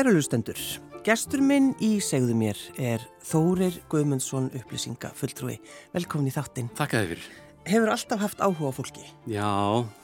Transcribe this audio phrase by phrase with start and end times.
[0.00, 0.56] Kæru lustendur,
[1.04, 5.58] gestur minn í segðu mér er Þórir Guðmundsson upplýsinga fulltrúi.
[5.92, 6.70] Velkomin í þáttinn.
[6.78, 7.26] Takk að þið fyrir.
[7.68, 9.04] Hefur alltaf haft áhuga á fólki?
[9.28, 9.50] Já,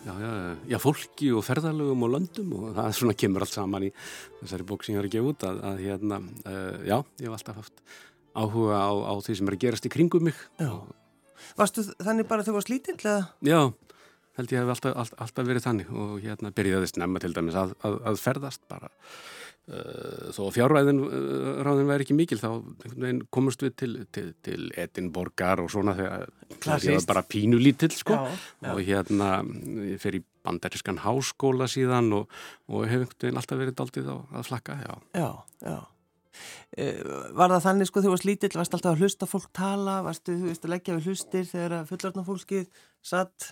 [0.05, 0.33] já, já,
[0.69, 3.91] já, fólki og ferðalögum og löndum og það er svona kemur allt saman í
[4.43, 7.63] þessari bók sem ég har gefa út að, að hérna, uh, já, ég hef alltaf
[7.63, 7.81] haft
[8.37, 10.43] áhuga á, á því sem er að gerast í kringum mig.
[10.61, 10.75] Já.
[11.57, 13.25] Varstu þannig bara þegar þú varst lítill eða?
[13.49, 13.63] Já,
[14.37, 17.73] held ég hef alltaf, alltaf, alltaf verið þannig og hérna byrjaði snemma til dæmis að,
[17.81, 18.93] að, að ferðast bara.
[19.67, 22.51] Uh, þó að fjárræðin uh, ráðin væri ekki mikil þá
[23.35, 26.29] komast við til, til, til Edinborgar og svona þegar
[26.63, 28.69] það var bara pínulítill sko já, já.
[28.71, 29.31] og hérna
[29.89, 32.31] ég fer í bandarískan háskóla síðan og,
[32.71, 35.29] og hef einhvern veginn alltaf verið daldið á að flakka Já, já,
[35.67, 35.77] já.
[36.77, 39.97] Uh, Var það þannig sko þegar þú varst lítill, varst alltaf að hlusta fólk tala,
[40.07, 42.71] varstu þú veist að leggja við hlustir þegar fullortna fólkið
[43.03, 43.51] satt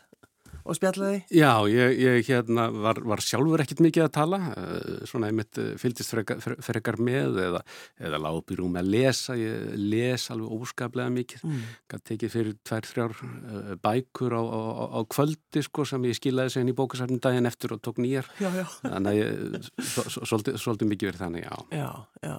[0.64, 1.20] og spjallaði?
[1.34, 5.60] Já, ég, ég hérna, var, var sjálfur ekkit mikið að tala, uh, svona ég mitt
[5.60, 7.60] uh, fylgist frekar, frekar með eða,
[8.00, 11.62] eða í rúmi að lesa, ég les alveg óskaplega mikið, mm.
[11.92, 14.60] gæti tekið fyrir tvær, þrjár uh, bækur á, á,
[14.96, 18.48] á kvöldi sko sem ég skilaði segin í bókasarnum daginn eftir og tók nýjar, já,
[18.56, 18.66] já.
[18.86, 19.70] þannig að ég
[20.16, 21.82] svolítið, svolítið mikið verið þannig, já.
[21.84, 21.90] Já,
[22.24, 22.36] já,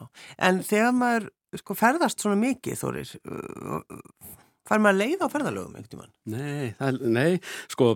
[0.50, 1.30] en þegar maður
[1.62, 3.14] sko ferðast svona mikið þórir,
[4.66, 6.14] Fær maður leið á ferðalögum ekkert í mann?
[6.34, 7.32] Nei, það, nei,
[7.70, 7.90] sko,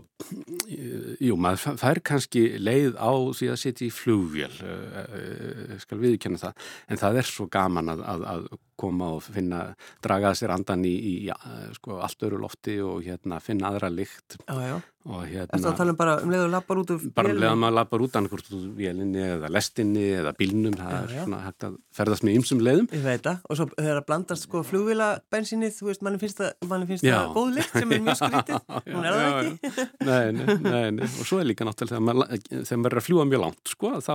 [1.26, 6.42] jú, maður fær kannski leið á því að setja í flugvél, uh, uh, skal viðkjöna
[6.44, 9.66] það, en það er svo gaman að, að, að koma og finna,
[10.04, 11.38] draga sér andan í, í ja,
[11.78, 14.40] sko, allt öru lofti og hérna, finna aðra lykt.
[14.46, 14.80] Já, já.
[15.08, 15.56] Og hérna...
[15.56, 16.90] Þetta tala um bara um leiðu lappar út?
[17.16, 20.92] Bara um leiðu maður lappar út annarkort út úr vélinni eða lestinni eða bílnum, það
[20.92, 21.22] já, er já.
[21.24, 22.90] svona hægt að ferðast með ymsum leiðum.
[22.94, 26.68] Ég veit það, og svo þegar það blandast sko flugvílabensinni, þú veist, manni finnst það,
[26.74, 28.60] manni finnst það góð lykt sem er mjög skrítið,
[28.94, 29.88] hún er það ekki.
[30.10, 33.44] Nei, nei, nei, nei, og svo er líka náttúrulega þegar maður, er að fljúa mjög
[33.46, 34.14] langt, sko, þá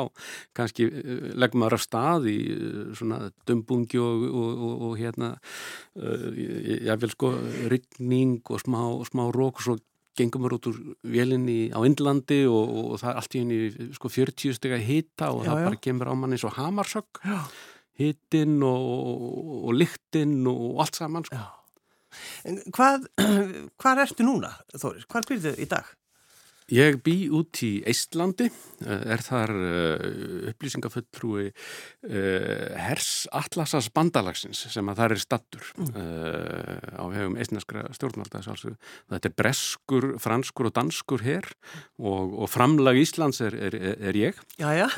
[0.60, 5.34] kannski eh, leggur maður að stað í eh, svona dumbungi og, og, og, og hérna
[5.98, 7.34] uh, ég vil sko
[7.72, 9.76] ryggning og smá, smá rók og svo
[10.14, 13.88] gengum við út úr vélinni á Indlandi og, og, og það er allt í henni
[13.98, 15.68] sko 40 steg að hita og já, það já.
[15.68, 17.22] bara kemur á manni svo hamarsökk
[17.98, 21.42] hittinn og, og lyktinn og allt saman sko.
[22.74, 23.08] Hvað,
[23.80, 25.06] hvað ertu núna Þóris?
[25.10, 25.88] Hvað byrðu í dag?
[26.72, 30.04] Ég bý út í Eistlandi, eh, er þar uh,
[30.48, 35.90] upplýsingafulltrúi uh, Hers Atlasas bandalagsins sem að það er stattur mm.
[36.96, 38.40] á hefum eistneskra stjórnvalda.
[38.40, 41.50] Þetta er breskur, franskur og danskur hér
[42.00, 44.40] og, og framlag Íslands er, er, er ég.
[44.56, 44.88] Jæja,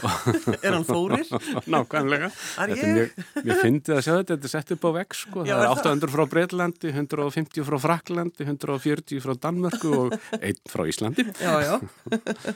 [0.61, 1.27] er hann fórir?
[1.73, 2.31] Nákvæmlega.
[2.63, 3.19] Er ég?
[3.43, 5.47] Mér, fyndi að sjá þetta, þetta er sett upp á vekk sko.
[5.49, 10.87] Já, það er 800 frá Breitlandi, 150 frá Fraklandi, 140 frá Danmörku og einn frá
[10.87, 11.27] Íslandi.
[11.43, 11.75] Já já,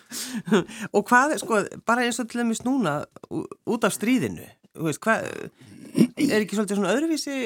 [0.97, 3.01] og hvað, sko, bara eins og til dæmis núna
[3.31, 4.47] út af stríðinu,
[4.87, 5.29] veist, hvað,
[5.97, 7.39] er ekki svolítið svona öðruvísi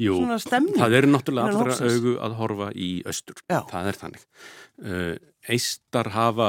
[0.00, 0.78] Jú, svona stemning?
[0.78, 3.60] það er náttúrulega allra augu að horfa í östur, já.
[3.70, 4.26] það er þannig.
[4.82, 5.14] Uh,
[5.52, 6.48] eistar hafa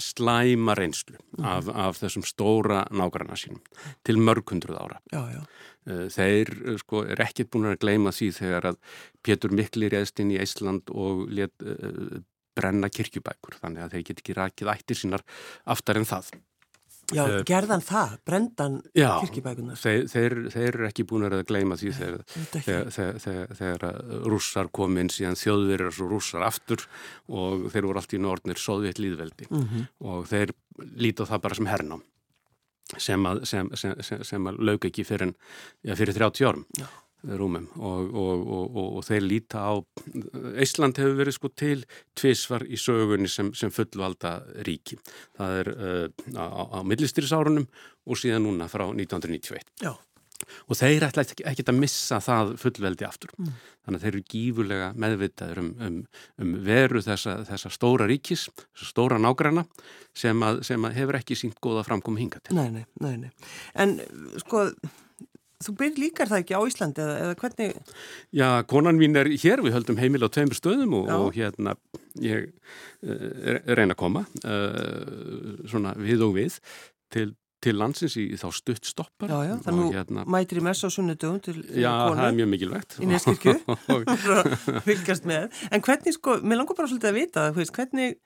[0.00, 1.44] slæma reynslu mm.
[1.44, 3.60] af, af þessum stóra nágranna sínum
[4.06, 5.00] til mörgundruð ára.
[5.12, 5.42] Já, já.
[5.88, 8.80] Uh, þeir sko, er ekkert búin að gleyma því þegar að
[9.24, 12.20] Pétur Mikli reðst inn í Eisland og let uh,
[12.56, 15.26] brenna kirkjubækur þannig að þeir get ekki rækið ættir sínar
[15.64, 16.30] aftar en það.
[17.10, 19.78] Já, uh, gerðan það, brendan já, kirkjubækunar?
[19.78, 22.22] Já, þeir, þeir, eru ekki búin að gleyma því þegar,
[23.56, 23.86] þegar
[24.30, 26.86] rússar kom inn síðan þjóðverðar svo rússar aftur
[27.26, 29.90] og þeir voru allt í nortnir sóðvitt líðveldi mm -hmm.
[30.06, 30.54] og þeir
[31.02, 32.06] líta það bara sem hernám
[32.98, 33.94] sem að, sem, sem,
[34.26, 35.34] sem að lög ekki fyrir,
[35.82, 36.66] já, fyrir 30 árum.
[36.78, 36.86] Já
[37.22, 39.72] rúmum og, og, og, og þeir líta á
[40.64, 41.84] Ísland hefur verið sko til
[42.18, 44.98] tvísvar í sögunni sem, sem fullvalda ríki.
[45.38, 46.06] Það er uh,
[46.36, 46.46] á,
[46.76, 47.66] á millistýrisárunum
[48.06, 49.68] og síðan núna frá 1991.
[49.84, 49.92] Já.
[50.70, 53.34] Og þeir ætla ekki, ekki að missa það fullveldi aftur.
[53.36, 53.50] Mm.
[53.84, 55.98] Þannig að þeir eru gífurlega meðvitaður um, um,
[56.40, 59.66] um veru þessa, þessa stóra ríkis, þessa stóra nágræna
[60.16, 62.56] sem, að, sem að hefur ekki sínt góða framkomi hinga til.
[62.56, 63.30] Nei, nei, nei, nei.
[63.84, 63.98] En
[64.40, 64.70] sko
[65.60, 67.90] Þú byrð líkar það ekki á Íslandi eða, eða hvernig?
[68.32, 71.74] Já, konan mín er hér, við höldum heimil á tveimur stöðum og, og hérna
[72.24, 72.46] ég
[73.04, 76.56] uh, reyna að koma uh, svona við og við
[77.12, 77.26] til,
[77.60, 79.28] til landsins í þá stutt stoppar.
[79.28, 81.76] Já, já, þannig hérna, mætir í mess á sunnudögun til konu.
[81.76, 82.96] Já, það er mjög mikilvægt.
[82.96, 83.56] Í neskirkju,
[84.88, 85.62] fylgast með.
[85.68, 88.18] En hvernig sko, mér langar bara svolítið að vita það, hvernig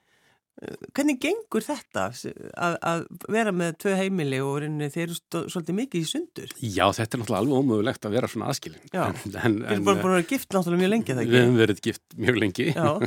[0.95, 3.01] Hvernig gengur þetta að, að
[3.35, 4.63] vera með tvö heimili og
[4.95, 5.17] þeir eru
[5.51, 6.53] svolítið mikið í sundur?
[6.63, 8.85] Já, þetta er náttúrulega alveg ómögulegt að vera svona aðskilin.
[8.93, 11.33] Já, en, en, við erum bara að vera gift náttúrulega mjög lengi, þegar?
[11.33, 13.03] Við hefum verið gift mjög lengi og,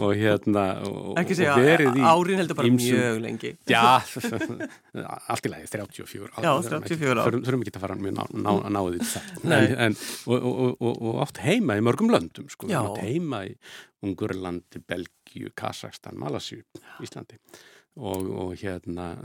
[0.00, 1.58] og hérna og, segja,
[2.08, 3.52] árin heldur bara ymsum, mjög lengi.
[3.68, 3.84] Já,
[5.34, 6.46] allt í lagi, 34 ára.
[6.48, 7.26] Já, 34 ára.
[7.36, 10.00] Þurfum ekki að fara mjög ná, ná, náðið það.
[10.32, 12.72] Og átt heima í mörgum löndum, sko.
[12.72, 12.80] Já.
[13.04, 13.52] Heima í
[14.06, 14.78] Ungurlandi,
[15.28, 16.62] Belgíu, Kazakstan, Malasíu,
[17.02, 17.38] Íslandi
[17.98, 19.16] og, og hérna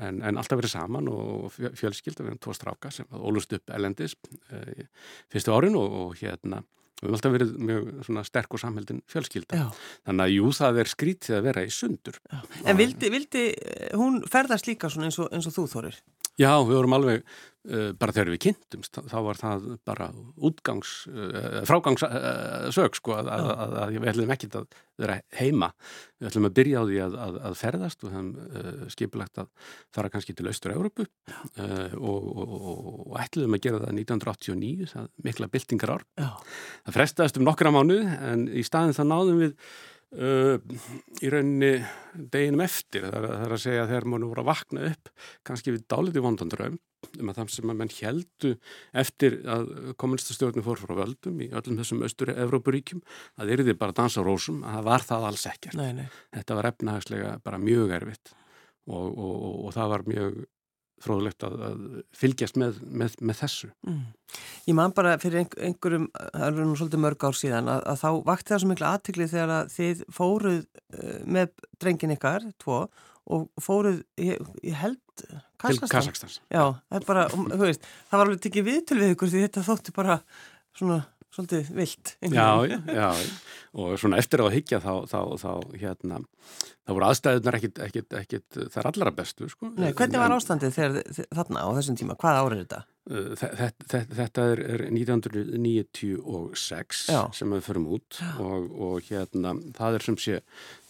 [0.00, 4.16] en, en alltaf verið saman og fjölskylda við erum tvo stráka sem ólust upp elendis
[4.50, 4.86] e,
[5.30, 6.62] fyrstu árin og, og hérna
[7.00, 9.66] við hefum alltaf verið mjög sterk og samheldin fjölskylda Já.
[10.08, 12.18] þannig að jú það er skrítið að vera í sundur.
[12.64, 13.44] En vildi, vildi
[13.96, 16.00] hún ferðast líka eins og, eins og þú Þorir?
[16.40, 17.24] Já, við vorum alveg
[18.00, 20.06] bara þegar við kynntumst, þá var það bara
[20.48, 25.68] útgangs, uh, frágangssög sko að, að, að, að við ætlum ekki að vera heima.
[26.16, 29.52] Við ætlum að byrja á því að ferðast og uh, skipilagt að
[29.92, 32.58] fara kannski til Östur-Európu og, og,
[33.12, 36.08] og ætlum að gera það 1989, það mikla byltingar ár.
[36.16, 36.30] Já.
[36.88, 39.56] Það frestaðist um nokkra mánu en í staðin það náðum við
[40.10, 40.58] Uh,
[41.22, 41.84] í rauninni
[42.34, 45.10] deginum eftir það er, það er að segja þegar mann voru að vakna upp
[45.46, 46.80] kannski við dáliti vondandraum
[47.20, 48.52] um að það sem að menn heldu
[49.02, 53.02] eftir að kommunistastjórnum fór frá völdum í öllum þessum austur-Európuríkjum
[53.40, 56.06] að þeir eru bara að dansa rósum að það var það alls ekkert nei, nei.
[56.36, 58.32] þetta var efnahagslega bara mjög erfitt
[58.90, 60.40] og, og, og, og það var mjög
[61.00, 61.84] fróðlegt að, að
[62.16, 63.70] fylgjast með, með, með þessu.
[63.88, 64.00] Mm.
[64.68, 68.08] Ég man bara fyrir einhverjum, það er nú svolítið mörg ár síðan, að, að þá
[68.26, 72.82] vakti það svo miklu aðtiklið þegar að þið fóruð uh, með drengin ykkar, tvo,
[73.30, 75.24] og fóruð, ég, ég held,
[75.60, 76.34] Kazakstan.
[76.48, 79.64] Já, það er bara, þú veist, það var alveg tikið viðtöl við ykkur því þetta
[79.68, 80.20] þótti bara
[80.78, 82.14] svona svolítið vilt.
[82.26, 82.48] Já,
[82.90, 83.08] já,
[83.78, 86.20] og svona eftir að higgja þá, þá, þá, hérna,
[86.82, 89.70] þá voru aðstæðunar ekkit, ekkit, ekkit þar allra bestu, sko.
[89.76, 92.18] Nei, hvernig var ástandið þegar þarna á þessum tíma?
[92.20, 92.80] Hvað árið þetta?
[93.10, 97.26] Þetta, þetta er, er 1996 já.
[97.34, 100.36] sem við förum út og, og hérna, það er sem sé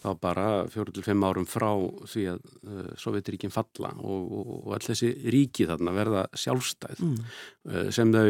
[0.02, 1.70] þá bara fjóru til fimm árum frá
[2.08, 7.16] því að uh, Sovjetiríkin falla og, og, og all þessi ríki þarna verða sjálfstæð mm.
[7.72, 8.28] uh, sem þau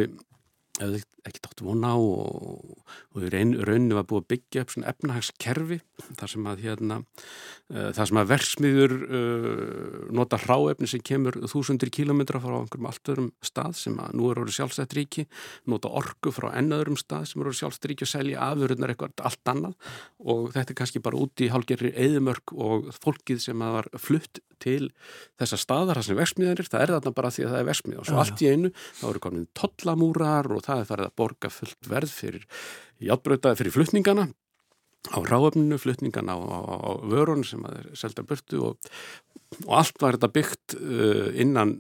[0.81, 2.81] hefði ekki tótt vona á og,
[3.13, 5.81] og í rauninu var búið að byggja upp svona efnahagskerfi
[6.17, 11.93] þar sem að hérna uh, þar sem að versmiður uh, nota hráefni sem kemur þúsundir
[11.93, 15.27] kílometra frá einhverjum allt öðrum stað sem að nú er orðið sjálfstætt ríki
[15.71, 19.53] nota orgu frá ennaðurum stað sem er orðið sjálfstætt ríki og selja afurðunar eitthvað allt
[19.53, 19.91] annað.
[20.21, 24.41] Og þetta er kannski bara úti í hálgerri eðimörk og fólkið sem að var flutt
[24.61, 24.91] til
[25.41, 28.09] þessa staðar þar sem versmiðanir, það er þarna bara því að það er versmið og
[28.09, 31.91] svo allt í einu þá eru komin tollamúrar og það er farið að borga fullt
[31.91, 32.47] verð fyrir
[33.01, 34.31] játbrötaði fyrir flutningana
[35.09, 38.91] á ráöfninu, flutningana á, á, á vörun sem að er selda burtu og,
[39.65, 41.73] og allt var þetta byggt uh, innan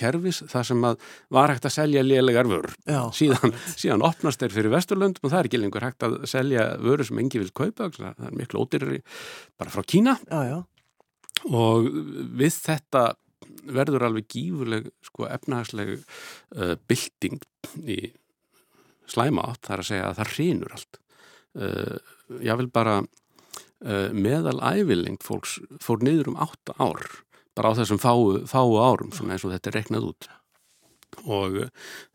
[0.00, 1.02] kervis þar sem að
[1.36, 2.72] var hægt að selja lélegar vörur.
[3.14, 7.10] Síðan, síðan opnast þeir fyrir Vesturlöndum og það er ekki lengur hægt að selja vörur
[7.10, 9.02] sem engi vil kaupa, það er miklu ódýrri
[9.60, 10.58] bara frá Kína já, já.
[11.52, 11.92] og
[12.40, 13.10] við þetta
[13.76, 17.44] verður alveg gífurleg sko, efnahagsleg uh, bylting
[17.84, 18.00] í
[19.10, 21.00] slæma átt, það er að segja að það hrýnur allt.
[21.54, 21.98] Uh,
[22.42, 22.96] ég vil bara
[23.84, 27.04] uh, meðal ævilengt fólks fór niður um 8 ár
[27.54, 30.30] bara á þessum fáu, fáu árum svona eins og þetta er reknað út
[31.22, 31.68] og uh,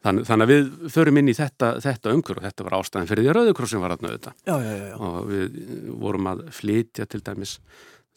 [0.03, 3.25] þann, þannig að við förum inn í þetta, þetta umhverf og þetta var ástæðin fyrir
[3.25, 4.97] því að Rauðukrossin var aðnöðu þetta já, já, já.
[4.97, 5.61] og við
[6.03, 7.55] vorum að flytja til dæmis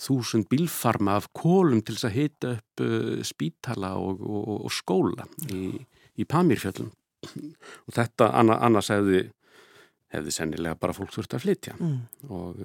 [0.02, 5.28] þúsund bílfarma af kólum til þess að hita upp uh, spítala og, og, og skóla
[5.54, 5.70] í,
[6.18, 6.90] í Pamirfjöllum
[7.86, 9.26] og þetta annars hefði,
[10.14, 11.76] hefði sennilega bara fólk þurft að flytja.
[11.80, 12.00] Mm.
[12.28, 12.56] og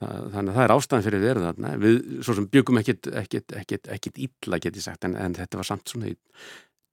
[0.00, 1.76] það, þannig að það er ástæðan fyrir verið þarna.
[1.84, 5.70] Við svo sem byggum ekkit, ekkit, ekkit, ekkit illa geti sagt en, en þetta var
[5.70, 6.16] samt svona í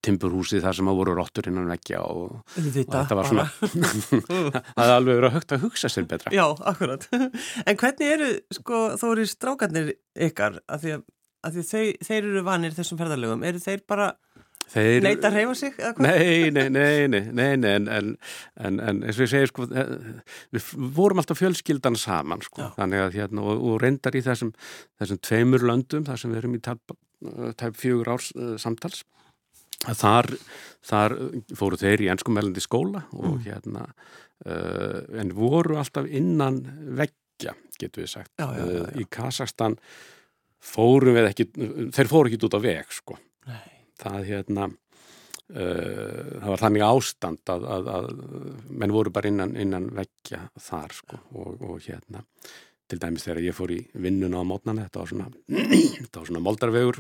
[0.06, 4.94] timburhúsi þar sem á voru róttur innan vekkja og, og þetta var svona það er
[4.94, 6.34] alveg verið að högt að hugsa sér betra.
[6.36, 7.08] Já, akkurat.
[7.66, 8.30] En hvernig eru,
[8.60, 9.92] sko, þó eru strákarnir
[10.28, 11.04] ykkar, af því að,
[11.48, 14.12] að því þeir, þeir eru vanir þessum ferðarlegum, eru þeir bara
[14.68, 15.78] Þeir, Neita að reyfa sig?
[16.04, 18.10] Nei, nei, nei, nei, nei, nei en, en,
[18.60, 19.68] en, en eins og ég segir sko,
[20.52, 20.66] við
[20.98, 22.72] vorum alltaf fjölskyldan saman sko, Já.
[22.76, 24.52] þannig að hérna og, og reyndar í þessum,
[25.00, 26.96] þessum tveimur löndum, þar sem við erum í tæp,
[27.62, 29.06] tæp fjögur árs uh, samtals,
[29.88, 30.28] þar,
[30.92, 31.16] þar
[31.56, 33.40] fóru þeir í ennskumælandi skóla og Mm.
[33.48, 33.86] hérna,
[34.50, 36.60] uh, en voru alltaf innan
[37.00, 38.34] veggja, getur við sagt.
[38.42, 39.80] Já, já, já, í Kazakstan
[40.60, 41.48] fórum við ekki,
[41.96, 43.16] þeir fóru ekki út á veg sko
[43.48, 43.77] Nei.
[44.02, 48.10] Það hérna uh, það var þannig ástand að, að, að
[48.70, 52.24] menn voru bara innan, innan veggja þar sko og, og hérna
[52.88, 55.28] til dæmis þegar ég fór í vinnuna á mótnana, þetta var svona,
[56.06, 57.00] þetta var svona moldarvegur,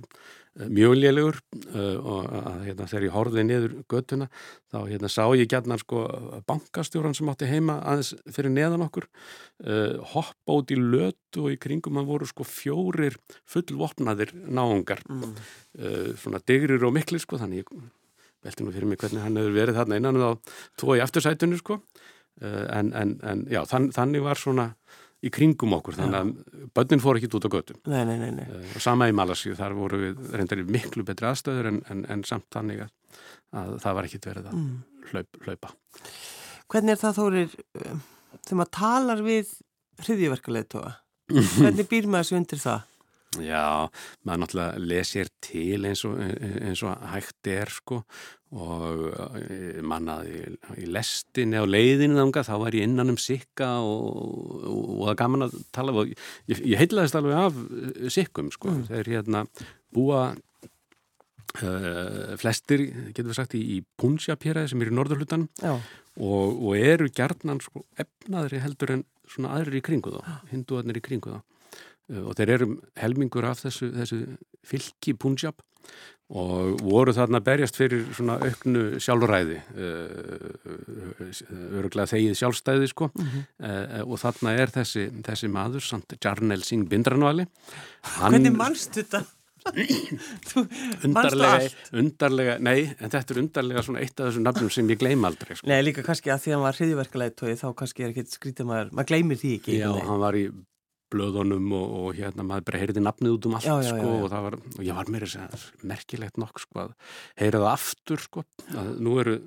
[0.60, 4.28] eh, mjög lélugur uh, og að, hérna, þegar ég horfið niður göttuna
[4.74, 6.04] þá hérna, sá ég gætnar sko
[6.50, 11.62] bankastjóran sem átti heima aðeins fyrir neðan okkur uh, hoppa út í lötu og í
[11.62, 13.16] kringum að voru sko fjórir
[13.48, 15.40] fullvopnaðir náungar, mm.
[15.80, 17.74] uh, svona digrir og mikli sko þannig ég
[18.44, 21.82] velti nú fyrir mig hvernig hann hefur verið þarna innan þá tvo í aftursætunni sko
[22.38, 24.68] en, en, en já, þann, þannig var svona
[25.26, 27.80] í kringum okkur, þannig að börnin fór ekki út á göttum.
[27.90, 28.30] Nei, nei, nei.
[28.38, 28.44] nei.
[28.46, 32.26] Uh, sama í Malasíu, þar voru við reyndar í miklu betri aðstöður en, en, en
[32.28, 32.92] samt þannig að,
[33.58, 34.76] að það var ekki verið að mm.
[35.12, 35.74] hlaup, hlaupa.
[36.68, 37.98] Hvernig er það þórir, eh,
[38.38, 39.56] þegar maður talar við
[40.04, 40.94] hriðjöverkuleitóa,
[41.58, 42.94] hvernig býr maður þessu undir það?
[43.44, 43.90] Já,
[44.26, 48.00] maður náttúrulega lesir til eins og, eins og hægt er sko
[48.56, 49.10] og
[49.42, 50.46] eh, mannaði
[50.80, 55.48] í lestinni á leiðinu þanga þá var ég innan um sikka og, og, það gaman
[55.50, 56.14] að tala og
[56.48, 58.86] ég, ég heitlaðist alveg af eh, sikkum sko, mm.
[58.88, 59.44] þeir hérna
[59.92, 65.84] búa uh, flestir, getur við sagt í, í Punjab-pjeraði sem er í norðurhlutan og,
[66.24, 70.24] og eru gerðnan sko efnaðri heldur en svona aðrir í kringu þá,
[70.54, 71.40] hinduarnir í kringu þá.
[72.24, 74.22] Og þeir eru helmingur af þessu, þessu
[74.64, 75.60] fylki Punjab
[76.28, 81.30] og voru þarna berjast fyrir svona auknu sjálfræði eh,
[81.80, 84.04] öruglega þegið sjálfstæði sko mm -hmm.
[84.04, 87.48] og þarna er þessi, þessi maður samt Jarnel Singh Bindranvali
[88.20, 89.24] Hvernig mannst þetta?
[91.08, 95.26] undarlega, undarlega nei, en þetta er undarlega svona eitt af þessum nafnum sem ég gleym
[95.28, 95.68] aldrei sko.
[95.70, 98.92] Nei, líka kannski að því að hann var hriðiverkulegð þá kannski er ekki skrítið maður,
[98.96, 100.48] maður gleymir því ekki Já, hann var í
[101.14, 104.18] blöðunum og, og hérna maður bara heyrði nafnið út um allt já, já, sko já,
[104.18, 106.94] og það var, og ég var mér að merkilegt nokk sko að
[107.40, 108.44] heyra það aftur sko
[108.76, 109.38] að nú eru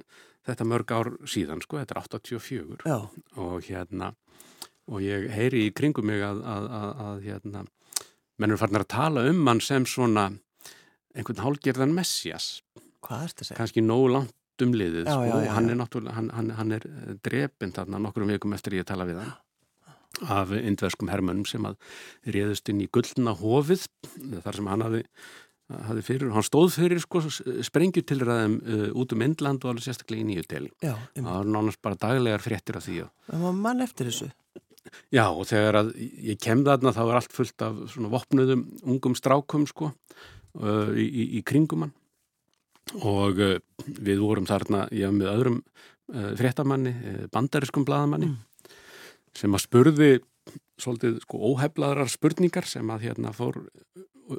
[0.48, 2.96] þetta mörg ár síðan sko, þetta er 84
[3.44, 4.14] og hérna
[4.90, 7.64] og ég heyri í kringum mig að, að, að, að hérna
[8.40, 10.30] mennur farnar að tala um hann sem svona
[11.14, 12.60] einhvern hálgerðan messias.
[13.04, 13.58] Hvað er þetta að segja?
[13.58, 16.84] kannski nógu langt umliðið sko, hann er náttúrulega hann, hann, hann er
[17.24, 19.30] drepinn þarna nokkur um vikum eftir ég tala við hann
[20.28, 21.78] af indverskum hermönum sem að
[22.28, 23.86] réðust inn í gullna hofið
[24.44, 25.02] þar sem hann hafi,
[25.88, 27.22] hafi fyrir, hann stóð fyrir sko
[27.68, 30.72] sprengjutilræðum uh, út um Indland og alveg sérstaklega í nýju deli.
[30.82, 33.04] Það var nánast bara daglegar fréttir af því.
[33.30, 34.30] Það var mann eftir þessu?
[35.12, 39.16] Já og þegar að ég kem þarna þá var allt fullt af svona vopnuðum ungum
[39.18, 41.96] strákum sko uh, í, í, í kringum hann
[43.06, 43.58] og uh,
[44.00, 48.38] við vorum þarna, ég hef með öðrum uh, fréttamanni, uh, bandariskum bladamanni mm
[49.38, 50.10] sem að spurði
[50.80, 53.60] svolítið sko óheflaðrar spurningar sem að hérna fór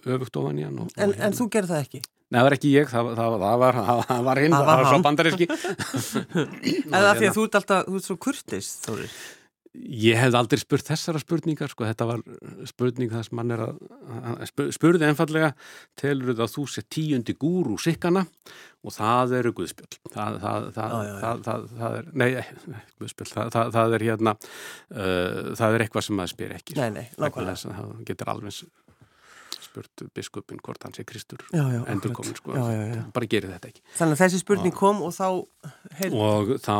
[0.01, 0.79] öfugt ofan í hann.
[0.81, 1.27] Og, en, og, hérna.
[1.27, 2.01] en þú gerði það ekki?
[2.31, 5.47] Nei, það var ekki ég, það, það, það var, hinn, það var, var svo bandaríski.
[6.91, 9.17] En það því að þú ert alltaf, þú ert svo kurtist, Þórir.
[9.71, 12.23] Ég hef aldrei spurt þessara spurningar sko, þetta var
[12.67, 13.77] spurning það sem mann er að
[14.75, 15.53] spurði einfallega
[15.99, 18.25] telur þú að þú sé tíundi gúr úr sikkana?
[18.83, 22.29] Og það eru guðspjöld það, það, það, það er nei,
[22.99, 27.75] guðspjöld, það er hérna uh, það er eitthvað sem maður spyr ekki Nei, nei, nákvæmlega.
[27.79, 28.59] Það getur alveg
[29.71, 33.71] spurt biskupin hvort hans er Kristur já, já, endur komin sko, já, bara gerir þetta
[33.71, 33.83] ekki.
[33.97, 35.27] Þannig að þessi spurning kom og þá
[35.99, 36.77] heyrðum og þá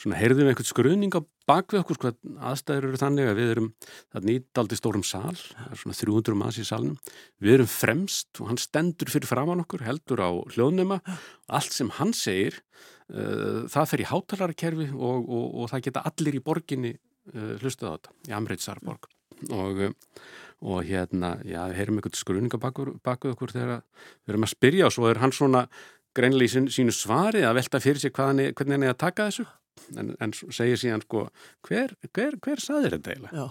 [0.00, 2.12] svona, heyrðum við einhvern skruðning á bakvið okkur sko,
[2.50, 3.68] aðstæður eru þannig að við erum
[4.12, 6.96] það nýttaldi stórum sal svona 300 manns í salnum.
[7.40, 11.00] Við erum fremst og hann stendur fyrir framann okkur heldur á hljóðnema.
[11.48, 16.36] Allt sem hann segir uh, það fer í hátalarkerfi og, og, og það geta allir
[16.36, 19.08] í borginni uh, hlustuð á þetta, í Amritsarborg
[19.50, 19.92] og uh,
[20.58, 23.84] og hérna, já, við heyrum eitthvað skruninga bakuð okkur þegar
[24.26, 25.66] við erum að spyrja og svo er hann svona
[26.18, 29.02] greinlega í sín, sínu svari að velta fyrir sig hann er, hvernig hann er að
[29.04, 29.46] taka þessu.
[29.94, 31.28] En, en segir síðan sko
[31.68, 33.46] hver, hver, hver saðir þetta eiginlega?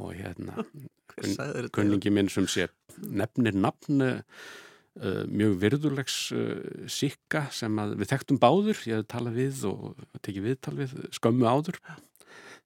[0.00, 0.64] Og hérna
[1.14, 1.38] kun,
[1.76, 2.66] kunningi minn sem sé
[2.98, 6.58] nefnir nafn uh, mjög virðulegs uh,
[6.90, 11.78] sikka sem við þekktum báður ég hef talað við og tekið viðtal við skömmu áður.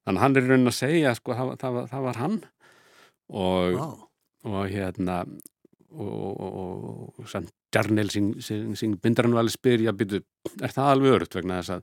[0.05, 2.43] Þannig að hann er raunin að segja sko það, það, það var hann
[3.33, 3.95] og, wow.
[4.51, 5.23] og hérna
[5.95, 10.21] og, og, og sann Jarnel sín bindarann var alveg spyrja byrju,
[10.63, 11.83] er það alveg örugt vegna þess að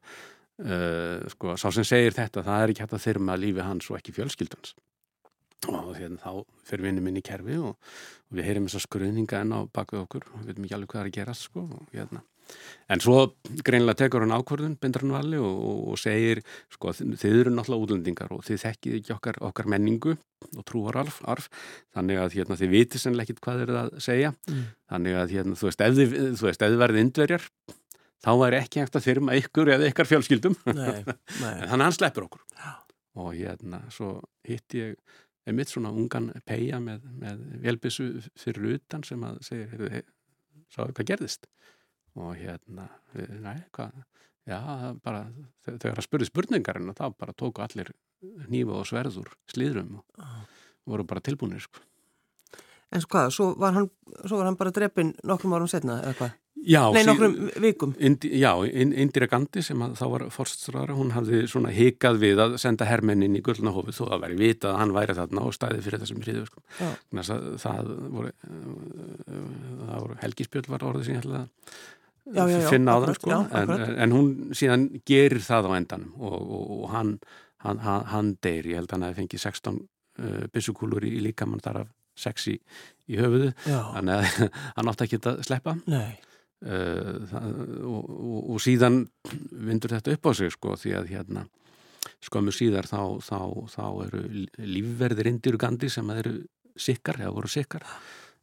[0.64, 4.00] uh, sko, sá sem segir þetta það er ekki hægt að þyrma lífi hans og
[4.00, 4.76] ekki fjölskyldans
[5.70, 6.32] og hérna þá
[6.66, 7.92] fyrir vinnum inn í kerfi og
[8.34, 11.12] við heyrim þessar skröðninga enn á bakuð okkur og við veitum ekki alveg hvað er
[11.12, 12.24] að gerast sko og hérna
[12.92, 13.18] En svo
[13.64, 15.62] greinlega tekur hann ákvörðun, bindur hann vali og,
[15.94, 16.42] og segir,
[16.74, 20.18] sko, þið eru náttúrulega útlendingar og þið þekkið ekki okkar, okkar menningu
[20.58, 21.48] og trúararf, arf,
[21.96, 24.68] þannig að hérna, þið vitið sannlega ekkit hvað er það að segja, mm.
[24.92, 27.50] þannig að hérna, þú veist, ef þið, þið verðið indverjar,
[28.22, 31.18] þá er ekki hægt að þyrma ykkur eða ykkar fjölskyldum, nei, nei.
[31.42, 32.46] þannig að hann sleppur okkur.
[33.22, 34.18] Og hérna, svo
[34.48, 34.96] hitt ég
[35.48, 40.04] einmitt svona ungan peia með, með velbissu fyrir utan sem að segja,
[40.72, 41.48] sáðu hvað gerðist
[42.20, 44.02] og hérna, hvað
[44.48, 44.60] já,
[45.04, 45.26] bara,
[45.68, 47.94] þegar það spurði spurningarinn þá bara tóku allir
[48.52, 50.44] nýfa og sverður slíðrum og oh.
[50.90, 51.84] voru bara tilbúinir sko.
[52.92, 53.90] En sko hvað, svo var hann,
[54.26, 56.38] svo var hann bara drefin nokkrum árum setna eða hvað?
[56.62, 57.94] Já, Nei, nokkrum vikum.
[57.98, 62.86] Indi, já, Indira Gandhi sem þá var forststráðara, hún hafði svona hikað við að senda
[62.86, 66.22] hermennin í Gullnahófið þó að væri vitað að hann væri þarna og stæði fyrir þessum
[66.22, 66.44] hriðu.
[66.52, 66.62] Sko.
[67.16, 68.36] Það, það voru,
[69.80, 71.74] það voru helgispjöld var orðið sem ég held að
[72.70, 73.38] finna á það sko.
[73.58, 73.72] En,
[74.06, 77.16] en hún síðan gerir það á endanum og, og, og hann,
[77.66, 81.84] hann, hann deyr, ég held að hann hefði fengið 16 uh, byssukúlur í líkamann þar
[81.84, 82.58] af 6 í,
[83.10, 85.78] í höfuðu, þannig að hann átti ekki að sleppa.
[85.90, 86.20] Nei.
[86.62, 87.48] Uh, það,
[87.90, 89.02] og, og, og síðan
[89.50, 91.48] vindur þetta upp á sig sko því að hérna
[92.22, 93.40] skömmu síðar þá, þá,
[93.72, 94.22] þá eru
[94.62, 96.36] lífverðir indir Gandhi sem eru
[96.78, 97.86] sikkar, eða voru sikkar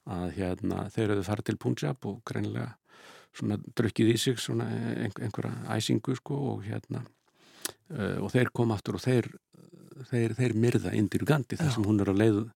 [0.09, 2.73] að hérna þeir eru farið til Punjab og greinilega
[3.37, 4.69] svona drukkið í sig svona
[5.07, 9.31] einhverja æsingu sko og hérna uh, og þeir koma aftur og þeir
[10.09, 12.47] þeir, þeir myrða indir Gandhi þar sem hún er að leiðu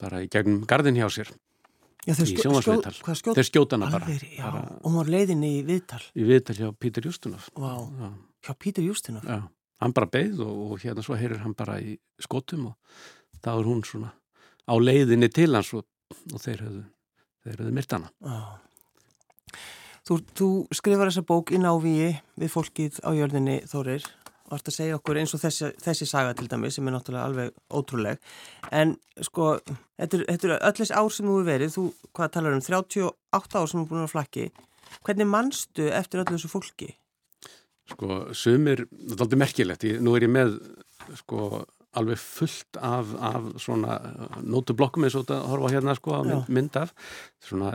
[0.00, 1.32] bara í gegnum gardin hjá sér
[2.08, 2.94] Já, í sjónvarsviðtal.
[2.96, 4.76] Skjó, þeir skjóta hana bara, já, bara.
[4.88, 6.00] Og maður leiðin í viðtal.
[6.16, 7.50] Í viðtal hjá Pítur Jústunov.
[7.60, 7.74] Vá,
[8.46, 9.26] hjá Pítur Jústunov.
[9.28, 9.42] Já,
[9.84, 12.96] hann bara beigð og, og hérna svo heyrir hann bara í skotum og
[13.44, 14.14] þá er hún svona
[14.64, 15.84] á leiðinni til hans og,
[16.32, 16.82] og þeir höfðu,
[17.44, 18.12] þeir höfðu myrt hana.
[20.08, 24.06] Þú, þú skrifar þessa bók í návíi við fólkið á jörðinni Þórir
[24.50, 27.52] vart að segja okkur eins og þessi, þessi saga til dæmi sem er náttúrulega alveg
[27.70, 28.18] ótrúleg
[28.74, 29.52] en sko,
[30.00, 31.84] þetta er öll þessi ár sem þú er verið, þú,
[32.16, 34.48] hvað talar um 38 ár sem þú er búin að flakki
[35.06, 36.90] hvernig mannstu eftir öllu þessu fólki?
[37.90, 40.56] Sko, sumir þetta er aldrei merkilegt, ég, nú er ég með
[41.22, 41.62] sko,
[41.98, 43.96] alveg fullt af, af svona
[44.46, 46.92] nótublokkum eins og þetta horfa hérna sko að mynd, mynd af.
[47.42, 47.72] Svona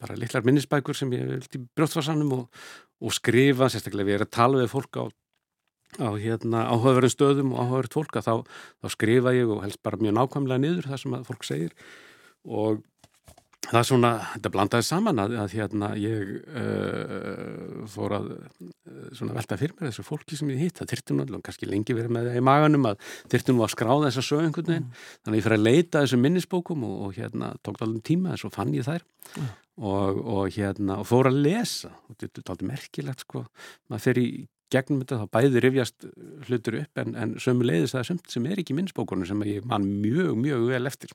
[0.00, 2.60] bara litlar minnisbækur sem ég vilt í brjóttvarsanum og,
[3.00, 5.04] og skrifa, sérstaklega við erum að tala við fólk á
[5.96, 8.34] á hérna áhugaverðin stöðum og áhugaverðin fólk að þá,
[8.84, 11.72] þá skrifa ég og helst bara mjög nákvæmlega niður það sem að fólk segir.
[12.44, 12.82] Og
[13.68, 18.72] það er svona, þetta blandaði saman að, að hérna ég uh, fór að uh,
[19.16, 21.96] svona velta fyrir mér þessu fólki sem ég hitt, það þyrtti nú alveg kannski lengi
[21.96, 25.06] verið með það í maganum að þyrtti nú að skráða þessa sög einhvern veginn, mm.
[25.22, 28.42] þannig að ég fyrir að leita þessum minnisbókum og, og hérna tók alveg tíma en
[28.42, 29.50] svo fann ég þær mm.
[29.92, 33.44] og, og hérna og fór að lesa og þetta er alveg merkilegt sko,
[33.88, 34.28] maður fer í
[34.72, 36.06] gegnum þetta þá bæði rifjast
[36.48, 39.64] hlutur upp en, en sömu leiðis það er sumt sem er ekki minnsbókunum sem ég
[39.68, 41.14] man mjög, mjög vel eftir.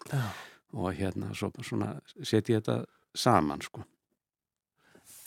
[0.73, 2.77] Og hérna svo, svona setjum ég þetta
[3.17, 3.83] saman sko.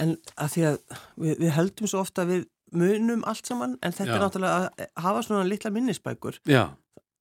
[0.02, 0.78] En að því að
[1.16, 2.44] við, við heldum svo ofta við
[2.76, 4.16] munum allt saman en þetta Já.
[4.16, 6.64] er náttúrulega að hafa svona litla minnisbækur Já.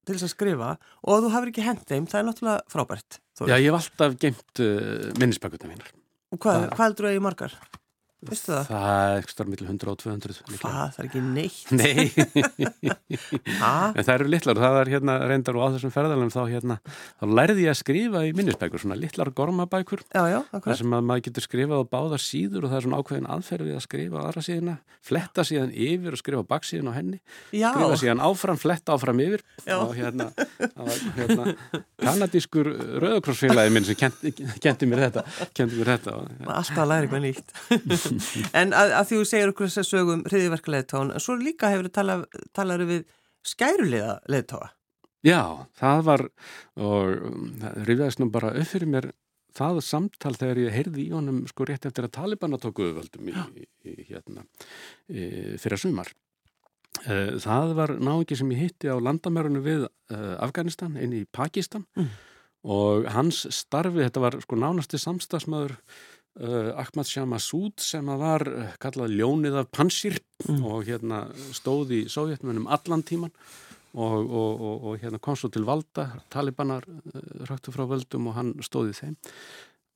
[0.08, 0.72] til þess að skrifa
[1.06, 4.64] og þú hafur ekki hendt þeim, það er náttúrulega frábært Já, ég hef alltaf geimt
[4.66, 5.92] uh, minnisbækurna mínar
[6.34, 7.58] Og hvað, hvað heldur þú að ég margar?
[8.26, 8.70] Vistu það?
[8.70, 10.94] Það er ekki starf millir 100 og 200 Hvað?
[10.96, 11.72] Það er ekki neitt.
[11.80, 12.06] Nei.
[13.96, 16.78] En það eru litlar, það er hérna reyndar og á þessum ferðalum þá hérna,
[17.22, 20.04] þá lærði ég að skrifa í minnisbækur, svona litlar gormabækur.
[20.12, 23.00] Já, já, Það sem að maður getur skrifað á báðar síður og það er svona
[23.02, 27.20] ákveðin aðferðið að skrifa á aðra síðuna fletta síðan yfir og skrifa baksíðan á henni.
[27.54, 27.70] Já.
[27.76, 29.46] skrifa síðan áfram, fletta áfram yfir.
[29.76, 30.32] Og hérna,
[31.16, 31.54] hérna
[32.02, 32.70] kanadískur
[33.04, 34.34] rauðakrossfélagi minn sem kenti,
[34.64, 35.26] kenti mér þetta,
[35.58, 36.18] kenti mér þetta
[38.62, 41.92] En að, að því þú segir okkur þess að sögum hriðiverkulegðtóðan, en svo líka hefur
[41.94, 42.26] talað,
[42.56, 43.06] talaðu við
[43.46, 44.72] skærulega leðtóða.
[45.26, 45.42] Já,
[45.80, 46.24] það var
[46.78, 47.30] og
[47.62, 49.08] það rifjaðist nú bara upp fyrir mér
[49.56, 53.66] það samtal þegar ég heyrði í honum sko rétt eftir að Talibana tókuðu völdum í,
[53.88, 54.46] í, hérna
[55.08, 56.12] í, fyrir sumar.
[57.04, 61.84] Eh, það var náingi sem ég hitti á landamærunu við uh, Afganistan inn í Pakistan
[61.98, 62.12] mm.
[62.72, 65.76] og hans starfi, þetta var sko nánasti samstagsmaður
[66.36, 70.66] Uh, Ahmad Shah Massoud sem var uh, kallað ljónið af pansir mm.
[70.68, 71.22] og hérna
[71.56, 73.32] stóði í sovjetmennum allan tíman
[73.96, 78.36] og, og, og, og hérna kom svo til valda talibanar uh, röktu frá völdum og
[78.36, 79.16] hann stóði þeim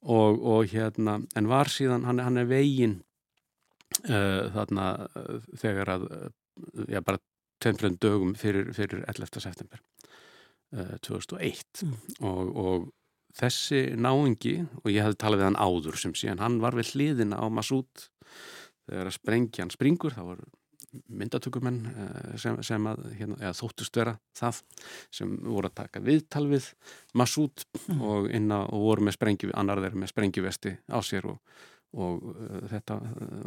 [0.07, 3.01] og hérna en var síðan, hann, hann er vegin
[3.99, 4.85] þarna
[5.59, 6.05] þegar að
[6.87, 7.19] já bara
[7.59, 9.41] tveimflönd dögum fyrir, fyrir 11.
[9.43, 9.83] september
[11.03, 11.99] 2001 mm.
[12.23, 12.87] og
[13.37, 17.41] þessi náingi og ég hefði talað við hann áður sem síðan hann var við hliðina
[17.41, 18.09] á Masút
[18.89, 20.47] þegar að sprengja hann springur þá voru
[20.89, 24.61] myndatökumenn eh, sem, sem að, hérna, eða þóttust vera það
[25.13, 26.71] sem voru að taka viðtal við
[27.17, 28.01] Masút mm.
[28.01, 31.37] og, og voru með sprengju, annar þeirra með sprengjuvesti á sér og,
[31.93, 32.99] og uh, þetta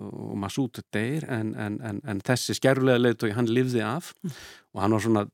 [0.07, 4.37] og Masút deyr en, en, en, en þessi skerfulega leiðtói hann livði af mm.
[4.75, 5.27] og hann var svona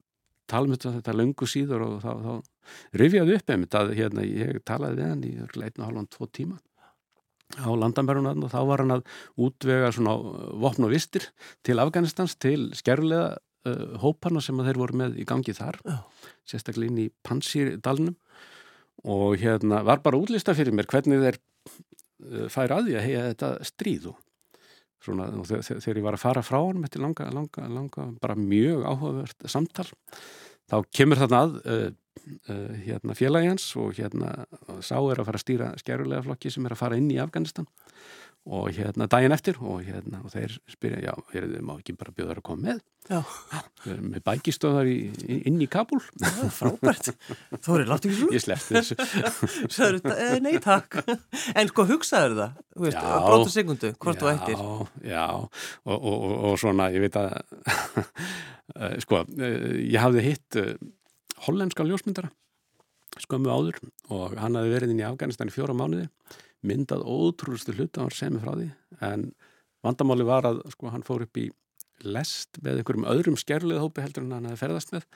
[0.48, 5.00] tala um þetta, löngu síður og þá, þá rifjaði upp einmitt að hérna, ég talaði
[5.00, 6.58] við hann í leitinu halvan tvo tíma
[7.56, 9.06] á landamærunum og þá var hann að
[9.40, 10.16] útvega svona
[10.60, 11.30] vopn og vistir
[11.64, 15.98] til Afganistans til skerlega uh, hóparna sem þeir voru með í gangi þar Já.
[16.48, 18.18] sérstaklega inn í Pansírdalnum
[19.08, 23.28] og hérna var bara útlista fyrir mér hvernig þeir uh, færi að því að heiða
[23.32, 24.20] þetta stríð og
[25.04, 29.48] svona þegar ég var að fara frá hann eftir langa, langa, langa bara mjög áhugavert
[29.50, 29.86] samtal
[30.68, 31.84] þá kemur þarna að uh,
[32.52, 34.34] uh, hérna félagi hans og hérna
[34.84, 37.68] sá er að fara að stýra skerulega flokki sem er að fara inn í Afganistan
[38.48, 42.30] og hérna daginn eftir og hérna og þeir spyrja, já, þið má ekki bara bjóða
[42.32, 43.22] þar að koma með Já.
[44.04, 44.96] með bækistöðar í,
[45.48, 47.10] inn í Kabul Já, frábært.
[47.64, 48.28] Þóri, láttu ekki svo?
[48.34, 48.96] ég sleppti þessu
[49.76, 50.98] Sæður eh, nei takk.
[51.54, 54.58] En sko hugsaður það, þú veist, á bróta segundu, hvort þú ættir.
[54.60, 57.38] Já, já, og, og, og, og svona, ég veit að,
[58.76, 59.56] eh, sko, eh,
[59.86, 60.74] ég hafði hitt uh,
[61.48, 62.32] hollenska ljósmyndara
[63.24, 63.80] skömmu áður
[64.14, 66.10] og hann hafði verið inn í Afganistan í fjóra mánuði,
[66.66, 68.68] myndað ótrúlustu hlut að hann semið frá því,
[69.08, 69.24] en
[69.86, 71.48] vandamáli var að, sko, hann fór upp í
[72.06, 75.06] lest með einhverjum öðrum skerluð hópi heldur en hann hefði ferðast með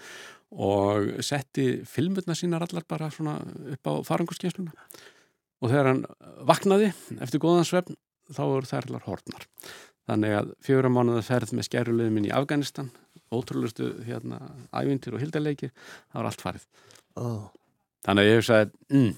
[0.66, 3.36] og setti filmurna sínar allar bara svona
[3.76, 4.74] upp á farangurskeinsluna
[5.62, 6.02] og þegar hann
[6.48, 6.90] vaknaði
[7.22, 7.98] eftir góðan svefn
[8.34, 9.46] þá eru þær allar hortnar
[10.10, 12.90] þannig að fjóra mánuða ferð með skerluðum inn í Afganistan
[13.32, 14.40] ótrúlustu hérna
[14.74, 16.66] ævintir og hildarleiki það var allt farið.
[17.16, 17.26] Ó.
[18.06, 19.12] þannig að ég hef sagði mm,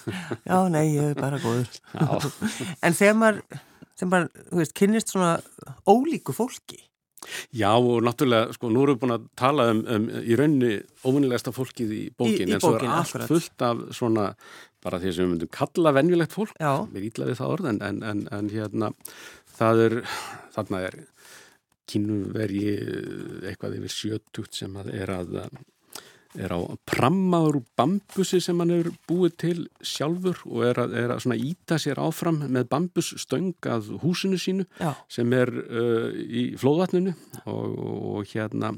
[0.50, 1.80] Já, nei, ég er bara góður.
[2.86, 3.42] En þegar maður,
[3.96, 5.32] þegar maður, þú veist, kynnist svona
[5.90, 6.80] ólíku fólki.
[7.52, 10.70] Já og náttúrulega, sko, nú erum við búin að tala um, um í raunni
[11.04, 13.28] óvinnilegasta fólkið í bókin, Í- í en svo er allt akkurat.
[13.28, 14.24] fullt af svona,
[14.80, 16.72] bara því sem við myndum kalla venjulegt fólk, Já.
[16.94, 18.88] við ítla við það orð, en, en, en, en hérna,
[19.58, 19.98] það er,
[20.56, 20.96] þarna er
[21.90, 22.64] kínuveri
[23.50, 25.36] eitthvað yfir sjötugt sem að er að
[26.38, 31.42] er á prammaður bambusi sem hann hefur búið til sjálfur og er að, er að
[31.42, 34.92] íta sér áfram með bambusstöng að húsinu sínu Já.
[35.10, 37.14] sem er uh, í flóðvatninu
[37.44, 38.74] og, og, og hérna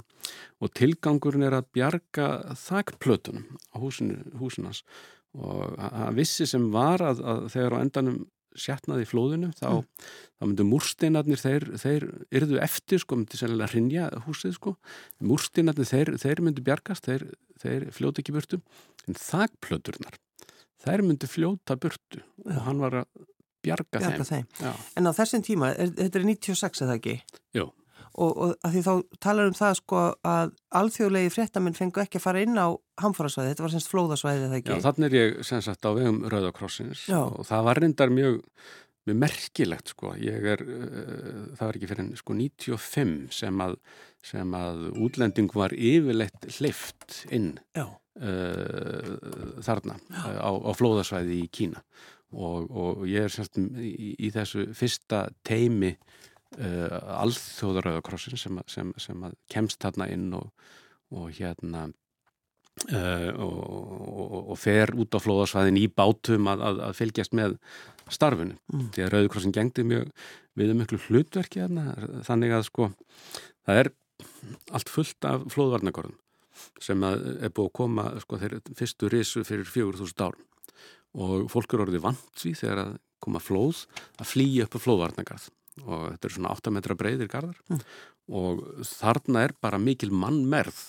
[0.63, 4.85] og tilgangurinn er að bjarga þakplötunum á húsinu, húsinans
[5.33, 8.23] og hann vissi sem var að, að þegar á endanum
[8.59, 9.83] sjatnaði flóðinu þá,
[10.39, 12.07] þá myndu múrsteinarnir þeir, þeir
[12.41, 14.75] yrðu eftir sko, myndi sennilega hrinja húsið sko
[15.25, 17.27] múrsteinarnir þeir, þeir myndu bjargast þeir,
[17.63, 18.63] þeir fljóta ekki burtu
[19.09, 20.19] en þakplöturnar
[20.83, 23.29] þær myndu fljóta burtu og hann var að
[23.63, 24.81] bjarga, Bjarga þeim, þeim.
[24.99, 27.17] En á þessum tíma, er, þetta er 96 eða ekki?
[27.55, 27.69] Jú.
[28.13, 28.93] Og, og að því þá
[29.25, 30.51] talar um það sko að
[30.83, 32.69] alþjóðlegi fréttamenn fengu ekki að fara inn á
[33.01, 34.79] hamfarasvæði, þetta var semst flóðasvæði eða Já, ekki?
[34.85, 37.21] þannig er ég sem sagt á vegum Rauðakrossins Já.
[37.25, 38.39] og það var reyndar mjög,
[39.09, 43.79] mjög merkilegt sko, ég er, uh, það var ekki fyrir en sko 95 sem að,
[44.33, 47.87] sem að útlending var yfirleitt hleyft inn Já.
[47.89, 49.15] uh,
[49.65, 51.81] þarna uh, á, á flóðasvæði í Kína
[52.33, 55.95] og, og ég er semst í, í þessu fyrsta teimi
[56.59, 60.51] uh, alþjóðarauðakrossin sem, sem, sem kemst þarna inn og,
[61.15, 67.01] og hérna uh, og, og, og fer út á flóðasvæðin í bátum að, að, að
[67.01, 67.59] fylgjast með
[68.13, 68.59] starfinu.
[68.73, 68.89] Mm.
[68.95, 70.11] því að Rauðikrossin gengdi mjög
[70.59, 71.95] við um miklu hlutverki hérna,
[72.27, 72.91] þannig að sko
[73.65, 73.93] það er
[74.75, 76.19] allt fullt af flóðvarnakorðum
[76.83, 80.45] sem er búið að koma sko þeir fyrstu risu fyrir 4000 árum
[81.23, 83.85] og fólk er orðið vant því þegar að koma flóð
[84.21, 85.49] að flýja upp á flóðvarnagarð
[85.87, 87.63] og þetta er svona 8 metra breyðir garðar.
[87.71, 87.85] Mm.
[88.33, 90.83] og þarna er bara mikil mannmerð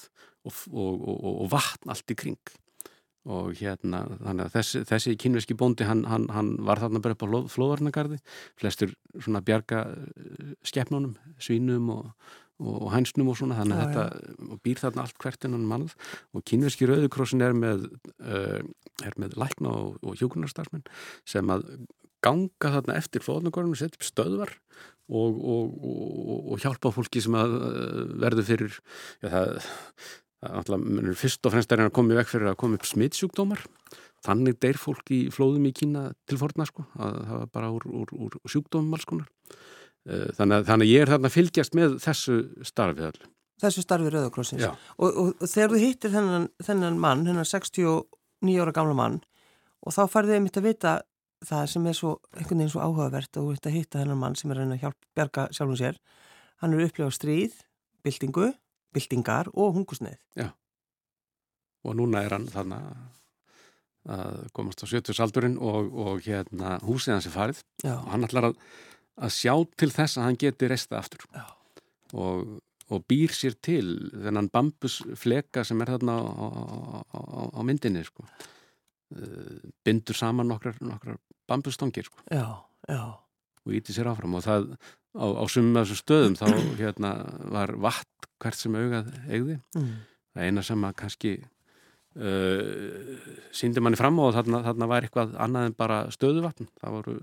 [0.45, 2.53] og, og, og, og vatn allt í kring.
[3.23, 7.23] Og hérna þannig að þessi, þessi kynveski bóndi hann, hann, hann var þarna bara upp
[7.23, 8.17] á fló- flóðvarnagarði
[8.60, 12.10] flestur svona bjarga eh, skepnunum, svínum og,
[12.60, 15.95] og, hænsnum og svona þannig að þetta býr þarna allt hvert innan mannað.
[16.36, 17.88] Og kynveski rauðukrossin er með
[18.19, 18.60] uh,
[19.08, 20.84] er með lækna og, og hjúkunarstarfsmenn
[21.23, 21.65] sem að
[22.23, 24.53] ganga þarna eftir flóðnagorðinu, setja upp stöðvar
[25.13, 29.59] og, og, og, og hjálpa fólki sem að uh, verður fyrir já, það,
[30.43, 33.63] náttúrulega fyrst og fremst er hann að koma í veg fyrir að koma upp smittsjúkdómar
[34.23, 37.88] þannig deyr fólk í flóðum í Kína til forna sko, að það var bara úr,
[37.91, 39.27] úr, úr sjúkdómum alls konar.
[40.07, 43.31] Eh, þannig að, þannig að ég er þarna að fylgjast með þessu starfið allir
[43.63, 44.65] Þessu starfi Rauðakrossins.
[44.97, 49.19] Og, og, þegar þú hittir þennan, þennan mann, þennan 69 ára gamla mann
[49.83, 50.93] og þá farðið einmitt að vita
[51.47, 54.60] það sem er svo, einhvern veginn svo áhugavert og að hitta þennan mann sem er
[54.60, 56.01] að reyna að hjálp bjarga sjálfum sér.
[56.63, 57.56] Hann er upplifað stríð,
[58.06, 58.51] byltingu,
[58.95, 60.19] byltingar og hungusneið.
[61.84, 62.79] og núna er hann þarna
[64.13, 67.95] að komast á 70 saldurinn og, og hérna húsið hans er farið Já.
[67.95, 68.58] og hann ætlar að,
[69.23, 71.45] að sjá til þess að hann geti reista aftur Já.
[72.12, 72.58] og,
[72.91, 76.47] og býr sér til þennan bambusfleka sem er þarna á,
[76.99, 77.19] á,
[77.56, 78.27] á myndinni sko.
[79.13, 82.19] Uh, bindur saman nokkrar, nokkrar bambustongir sko.
[82.32, 82.47] Já,
[82.89, 83.04] já.
[83.63, 84.36] Og íti sér áfram.
[84.36, 84.73] Og það
[85.15, 86.45] á, á sumum af þessu stöðum þá
[86.82, 87.15] hérna,
[87.54, 89.91] var vatn hvert sem augað eigði mm.
[90.36, 91.34] það eina sem að kannski
[92.19, 96.71] uh, síndi manni fram og þarna, þarna var eitthvað annað en bara stöðuvatn.
[96.82, 97.15] Það voru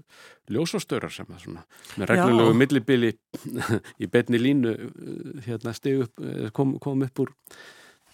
[0.54, 1.66] ljósastörar sem að svona
[2.00, 3.12] með reglulegu millibili
[4.02, 6.24] í betni línu uh, hérna upp
[6.56, 7.36] kom, kom upp úr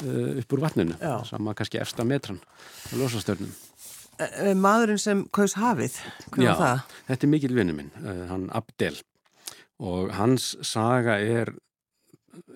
[0.02, 3.54] upp úr vatninu, sama kannski efsta metran á ljósastörnum
[4.16, 5.98] Eh, eh, maðurinn sem kaus hafið,
[6.32, 6.94] hvað var það?
[7.10, 8.96] Þetta er mikil vinnu minn, uh, hann Abdel
[9.84, 11.50] og hans saga er,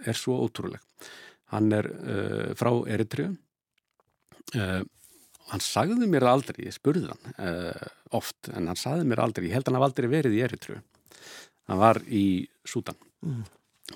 [0.09, 0.81] er svo ótrúleg.
[1.53, 3.37] Hann er uh, frá Eritriðu,
[4.57, 4.81] uh,
[5.51, 7.85] hann sagði mér aldrei, ég spurði hann
[8.17, 10.81] oft, en hann sagði mér aldrei, ég held að hann haf aldrei verið í Eritriðu.
[11.69, 12.25] Hann var í
[12.65, 12.97] Sútan.
[13.27, 13.45] Mm.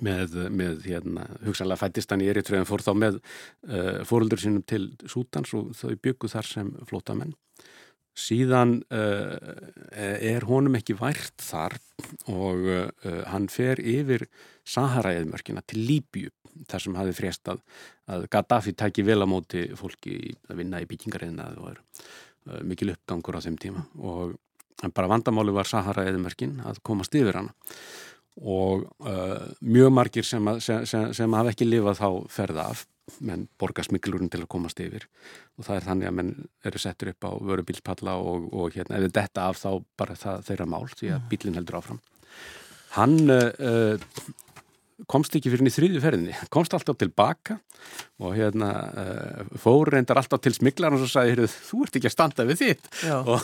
[0.02, 3.18] Með, með hérna, hugsanlega fættist hann í Eritriðu en fór þá með
[4.08, 7.36] fóröldur sínum til Sútans og þau bygguð þar sem flótamenn
[8.14, 9.34] síðan uh,
[9.94, 11.76] er honum ekki vært þar
[12.30, 14.26] og uh, hann fer yfir
[14.70, 16.30] Sahara-eðmörkina til Líbju
[16.70, 17.60] þar sem hafi frést að,
[18.06, 22.94] að Gaddafi tæki vel á móti fólki að vinna í byggingariðna og er uh, mikil
[22.94, 23.84] uppgangur á þeim tíma.
[23.98, 24.38] Og
[24.94, 27.54] bara vandamáli var Sahara-eðmörkin að komast yfir hana
[28.40, 28.88] og
[29.60, 32.84] mjög margir sem, að, sem, sem, sem hafa ekki lifað þá ferða af.
[33.20, 35.04] Menn borga smiklurinn til að komast yfir.
[35.58, 36.30] Og það er þannig að menn
[36.64, 39.70] eru settur upp á vörubílspalla og, og hérna ef þetta af þá
[40.00, 42.00] bara það þeirra mál því að bílinn heldur áfram.
[42.94, 44.00] Hann uh,
[45.10, 46.34] komst ekki fyrir í þrýðu ferðinni.
[46.54, 47.56] Komst alltaf tilbaka
[48.22, 52.14] og hérna uh, fór reyndar alltaf til smiklar og svo sagði, þú ert ekki að
[52.14, 52.90] standa við þitt.
[53.34, 53.40] Og,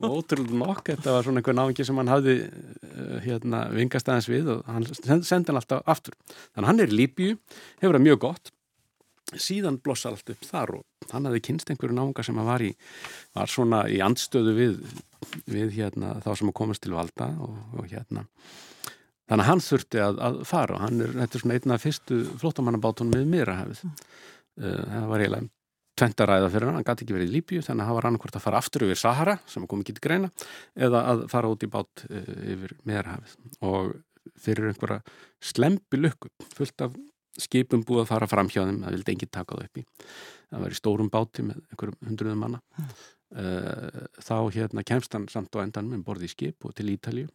[0.00, 4.30] og ótrúlega nokk þetta var svona einhver náðingi sem hann hafði uh, hérna vingast aðeins
[4.30, 6.16] við og hann sendi hann alltaf aftur.
[6.54, 7.36] Þannig hann er í Líbju,
[7.82, 8.52] hefur það mjög gott.
[9.30, 12.72] Síðan blossa allt upp þar og hann hafði kynst einhverju náunga sem var í
[13.36, 14.80] var svona í andstöðu við,
[15.46, 18.26] við hérna þá sem að komast til valda og, og hérna
[19.30, 22.20] þannig að hann þurfti að, að fara og hann er, þetta er svona einna fyrstu
[22.42, 23.96] flottamannabátunum við Mirahafið mm.
[24.60, 25.50] uh, það var eiginlega
[26.00, 28.44] tventaræða fyrir hann, hann gæti ekki verið í Líbíu þannig að hann var annarkvært að
[28.46, 30.30] fara aftur yfir Sahara sem kom ekki til greina
[30.74, 33.36] eða að fara út í bát uh, yfir Mirahafið
[33.68, 33.94] og
[34.40, 35.00] fyrir einhverja
[35.44, 36.96] slempi lukku fullt af
[37.40, 39.84] skipum búið að fara fram hjá þeim, það vildi enginn taka það upp í.
[40.50, 42.62] Það var í stórum báti með einhverjum hundruðum manna.
[42.76, 42.92] Mm.
[43.30, 47.28] Þá hérna kemst hann samt og endan með borði í skip og til Ítalju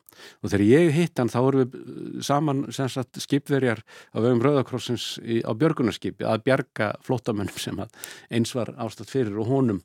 [0.44, 3.80] og þegar ég hitt hann þá vorum við eh, saman sagt, skipverjar
[4.12, 9.82] á vegum Rauðakrossins á björgunarskipi að bjarga flottamönnum sem eins var ástætt fyrir og honum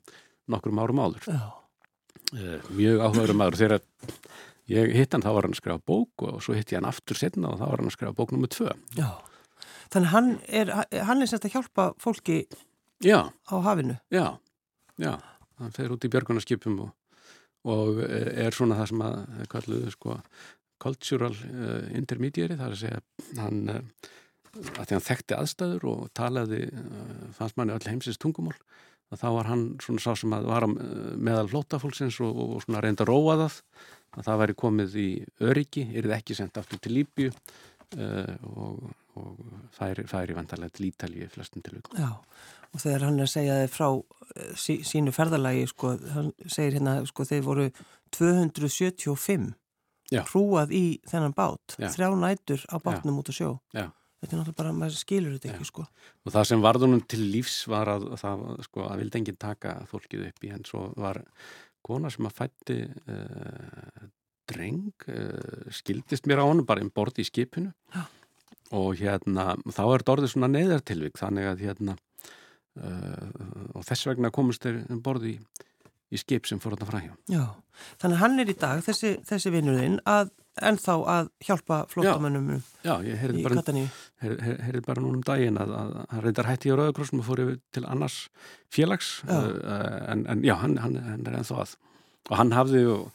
[0.51, 1.31] nokkrum árum áður.
[1.31, 1.57] Oh.
[2.75, 3.59] mjög áhugaður maður.
[3.61, 3.81] Þegar
[4.71, 7.19] ég hitt hann þá var hann að skrifa bók og svo hitt ég hann aftur
[7.19, 8.75] setna og þá var hann að skrifa bók nummið tvö.
[8.99, 9.09] Já.
[9.91, 10.71] Þannig hann er,
[11.07, 12.45] hann er sérst að hjálpa fólki
[13.03, 13.97] já, á hafinu.
[14.11, 14.39] Já,
[14.99, 15.17] já,
[15.61, 16.91] hann fer út í björgunarskipum og,
[17.71, 20.17] og er svona það sem að kalluðu sko
[20.81, 24.07] cultural uh, intermediary, það er að segja hann, uh,
[24.79, 28.55] að því hann þekkti aðstæður og talaði, uh, fannst manni öll heimsins tungumól,
[29.11, 33.05] að þá var hann svona sá sem að var meðal flótafólksins og, og svona reynda
[33.07, 33.59] róa það,
[34.15, 35.09] að það væri komið í
[35.51, 37.31] öryggi, er það ekki sendt aftur til Líbju
[38.47, 39.39] og og
[39.75, 41.97] færi vantarlega til Ítalið í flestum tilvíkum.
[41.99, 42.11] Já,
[42.71, 46.99] og þegar hann er að segja frá eh, sí, sínu ferðalagi, sko, hann segir hérna,
[47.09, 47.71] sko, þeir voru
[48.15, 49.49] 275
[50.11, 50.21] Já.
[50.27, 51.89] hrúað í þennan bát, Já.
[51.93, 53.51] þrjá nætur á bátnum út á sjó.
[53.75, 53.89] Já.
[54.21, 55.83] Þetta er náttúrulega bara, maður skilur þetta ekki, sko.
[56.27, 60.27] Og það sem varðunum til lífs var að það, sko, að vildi enginn taka fólkið
[60.27, 61.23] upp í henn, svo var
[61.81, 64.03] kona sem að fætti uh,
[64.51, 67.73] dreng, uh, skildist mér á honum bara um bordi í skipinu.
[68.77, 71.97] Og hérna þá er þetta orðið svona neyðartilvík þannig að hérna
[72.79, 75.63] og þess vegna komist þeir um borði í,
[76.11, 77.17] í skip sem fór þarna fræðjum.
[77.31, 77.43] Já,
[78.03, 80.31] þannig að hann er í dag þessi, þessi vinnurinn að
[80.67, 82.49] ennþá að hjálpa flótamönnum
[82.83, 85.75] Já, ég heyrði bara, bara núnum daginn að
[86.11, 88.25] hann reyndar hætti á Rauðakrossum og fór yfir til annars
[88.71, 89.37] félags já.
[89.37, 91.77] Uh, en, en já, hann, hann, hann er ennþá að
[92.29, 93.07] og hann hafði og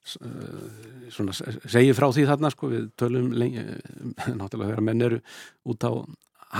[0.00, 3.62] Eh, svona segið frá því þarna sko við tölum lengi
[4.38, 5.18] náttúrulega þegar menn eru
[5.68, 5.92] út á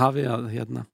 [0.00, 0.84] hafi að hérna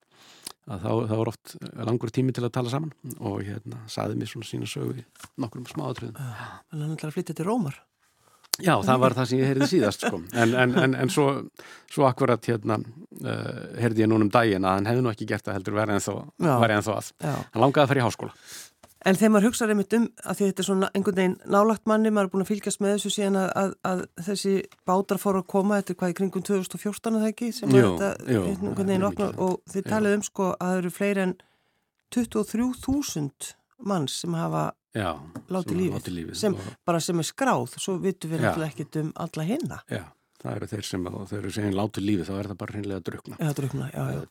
[0.67, 1.57] að þá, þá er oft
[1.89, 5.05] langur tími til að tala saman og hérna saði mér svona sína sögu í
[5.43, 7.79] nokkrum smáatröðum Þannig að hann ætlar að flytja til Rómar.
[8.57, 10.21] Já, það var það sem ég heyrði síðast sko.
[10.33, 11.27] En, en, en, en svo,
[11.93, 15.59] svo akkurat hérna uh, heyrði ég núnum daginn að hann hefði nú ekki gert það
[15.59, 16.07] heldur verið en
[16.87, 17.11] þó að.
[17.21, 17.35] Já.
[17.37, 18.33] hann langaði að fara í háskóla
[19.07, 22.27] En þegar maður hugsaður einmitt um að þetta er svona einhvern veginn nálagt manni, maður
[22.27, 24.55] er búin að fylgjast með þessu síðan að, að, að þessi
[24.91, 27.85] bátar fóru að koma, þetta er hvað í kringum 2014 að það ekki, sem Jú,
[28.01, 29.91] þetta jú, einhvern veginn opna og þið Já.
[29.93, 31.37] talið um sko að það eru fleiri en
[32.17, 33.55] 23.000
[33.87, 34.65] manns sem hafa
[34.97, 35.11] Já,
[35.53, 36.07] Látið sem lífið.
[36.17, 38.47] lífið Sem- og, bara sem er skráð, svo vitum við Já.
[38.49, 39.79] náttúrulega ekkit um alla hinna.
[39.93, 40.05] Já,
[40.43, 43.07] það eru þeir sem þeir eru segin látið lífið þá er það bara hreinlega að
[43.11, 44.23] drukna Eða drukna, já, já.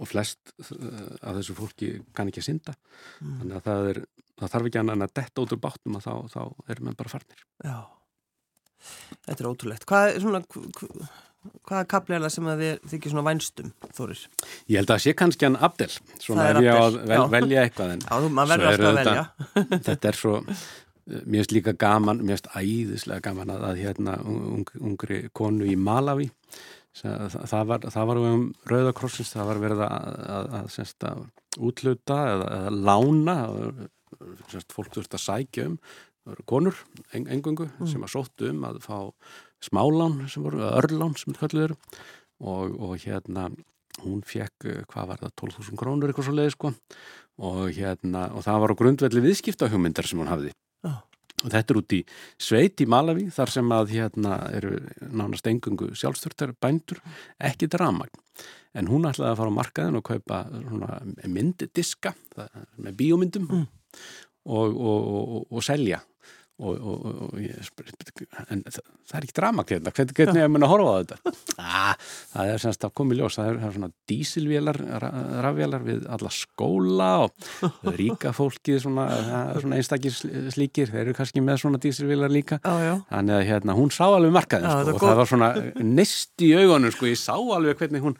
[0.00, 2.74] og flest uh, af þessu fólki kann ekki að synda
[3.20, 3.98] Mm, þannig að það er
[4.40, 6.40] það þarf ekki annað en að detta út úr bátnum að þá, þá
[6.74, 7.44] erum við bara farnir.
[7.64, 7.76] já.
[9.24, 9.84] Þetta er ótrúlegt.
[9.88, 11.06] Hvað er svona, hv-
[11.64, 14.22] hvaða kapli er það sem þið þykir svona vænstum, Þórir?
[14.68, 18.04] Ég held að sé kannski hann Abdel, svona er ég að vel, velja eitthvað en
[18.08, 19.14] Já, maður verður alltaf að þetta-
[19.64, 19.80] velja.
[19.88, 20.34] þetta er svo,
[21.14, 25.76] mér finnst líka gaman, mér finnst æðislega gaman að, að hérna ung, ungri konu í
[25.80, 26.28] Malawi,
[27.00, 31.24] það, það var, það var um Rauðakrossins, það var verið að, að, að,
[31.64, 33.38] útluta eða lána,
[34.50, 35.78] semst, fólk þurft að sækja um,
[36.48, 36.78] konur,
[37.12, 38.98] en, engungu, sem að sóttu um að fá
[39.64, 41.78] smálán sem voru, örlán sem þetta kalluð eru.
[42.44, 43.48] Og, og hérna
[44.02, 46.72] hún fekk, eh, hvað var það, 12.000 krónur eitthvað svo leiði sko.
[47.44, 50.54] Og hérna, og það var á grundvelli viðskiptahugmyndar sem hún hafði.
[50.84, 51.00] Já.
[51.44, 52.00] og þetta er út í
[52.40, 54.76] sveit í Malawi þar sem að hérna eru
[55.12, 57.00] nánast engungu sjálfstörtar bændur
[57.42, 58.23] ekki dramagn
[58.74, 60.40] en hún ætlaði að fara á markaðin og kaupa
[61.26, 62.14] mynddiska
[62.76, 63.66] með bíómyndum Mm.
[64.44, 66.00] og, og, og, og selja
[66.64, 67.90] og, og, og ég spyr,
[68.50, 71.34] en það, það er ekki drama hérna, hvernig, hvernig er að horfa á þetta?
[71.60, 71.94] Ah,
[72.32, 74.80] það er semst að komi ljós það er, það er svona dísilvélar
[75.44, 77.58] rafvélar við alla skóla og
[78.00, 79.06] ríka fólki svona,
[79.60, 80.14] svona einstakir
[80.54, 82.58] slíkir þeir eru kannski með svona dísilvélar líka.
[82.64, 82.94] Já, já.
[83.10, 85.50] þannig að hérna, hún sá alveg markaðin sko, og góð- það var svona
[85.84, 88.16] nist í augunum sko, ég sá alveg hvernig hún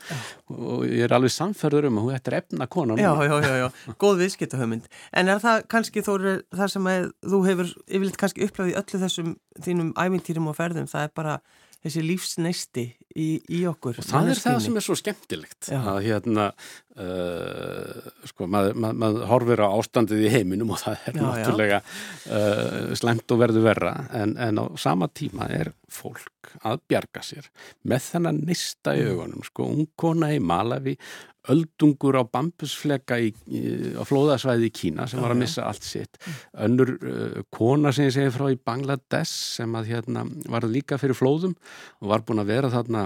[0.55, 3.95] og ég er alveg samferður um að hún ættir efna kona Já, já, já, já,
[4.01, 4.85] góð viðskiptahömynd.
[5.13, 9.01] En er það kannski, Þórir, það sem að þú hefur yfirleitt kannski upplæðið í öllu
[9.05, 11.35] þessum þínum ævintýrum og ferðum, það er bara
[11.85, 13.99] þessi lífsneisti í, í okkur.
[14.01, 15.79] Og það er það sem er svo skemmtilegt Já.
[15.93, 21.19] að hérna uh, sko, maður mað, mað horfir á ástandið í heiminum og það er
[21.19, 23.95] Já, náttúrulega uh, slemt og verður verra.
[24.15, 27.47] En, en á sama tíma er fólk að bjarga sér
[27.87, 29.47] með þennan nista í augunum.
[29.47, 30.99] Sko, ungkona í Malawi
[31.53, 33.63] öldungur á bambusfleka í, í,
[34.01, 36.17] á flóðasvæði í Kína sem var að missa allt sitt.
[36.65, 41.19] Önnur uh, kona sem ég segi frá í Bangladesh sem að hérna var líka fyrir
[41.19, 41.57] flóðum
[42.01, 43.04] og var búin að vera þarna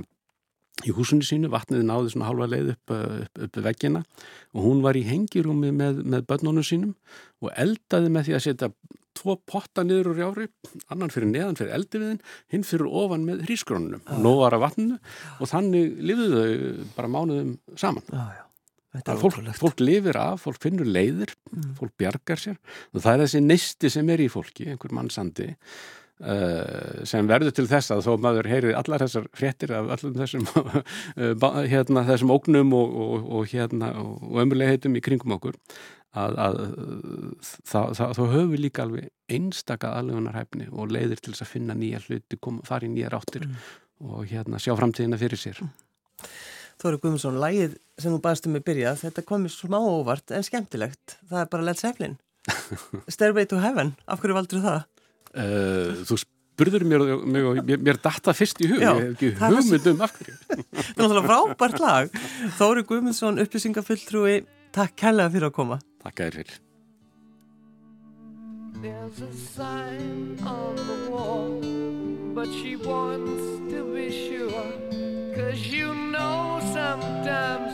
[0.87, 4.05] í húsinu sínu, vatniði náði svona halva leið upp, uh, upp, upp veggina
[4.55, 6.95] og hún var í hengirúmi með, með börnunum sínum
[7.43, 8.71] og eldaði með því að setja
[9.19, 10.45] tvo potta niður úr jári,
[10.95, 12.21] annan fyrir neðan fyrir eldiviðin,
[12.55, 14.19] hinn fyrir ofan með hrískrónunum, Já.
[14.23, 14.99] nóg var að vatninu
[15.43, 18.07] og þannig lifðu þau bara mánuðum saman.
[18.14, 18.45] Já, já,
[19.03, 21.73] er Fólk, fólk lifir af, fólk finnur leiðir, Mm.
[21.81, 22.59] fólk bjargar sér
[22.93, 25.47] og það er þessi neisti sem er í fólki, einhver mannsandi
[26.18, 30.48] sem verður til þess að þó maður heyri allar þessar fréttir af allum þessum
[31.42, 35.54] ba- hérna, þessum ógnum og, og, og hérna og ömulegheitum í kringum okkur
[36.18, 36.59] að, að
[37.68, 37.78] þá,
[38.18, 42.64] höfum við líka alveg einstaka aðlugunarhæfni og leiðir til þess að finna nýja hluti, koma,
[42.66, 43.46] fara í nýjar áttir
[44.02, 45.62] og hérna sjá framtíðina fyrir sér.
[46.78, 51.16] Þórir Guðmundsson, lægið sem þú baðst um að byrja, þetta komið smá óvart en skemmtilegt.
[51.26, 52.14] Það er bara Led Zeppelin.
[53.14, 54.85] Stairway to Heaven, af hverju valdur það?
[55.38, 59.29] Uh, þú spurður mér, mér, mér, mér datta fyrst í hug, Já, ég hef ekki
[59.38, 60.38] það er hugmynd um af hverju.
[60.48, 62.16] Það er náttúrulega frábært lag.
[62.59, 64.38] Þórir Guðmundsson, upplýsingafulltrúi,
[64.74, 65.79] takk kærlega fyrir að koma.
[66.03, 66.59] Takk að þér fyrir.
[68.81, 71.59] There's a sign on the wall,
[72.35, 74.70] but she wants to be sure.
[75.35, 77.67] Cause you know sometimes